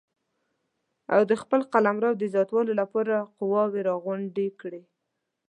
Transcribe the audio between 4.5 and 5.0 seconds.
کړې.